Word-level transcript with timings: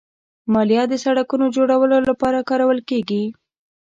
مالیه 0.53 0.83
د 0.89 0.93
سړکونو 1.03 1.45
جوړولو 1.55 1.97
لپاره 2.09 2.45
کارول 2.49 2.79
کېږي. 2.89 3.23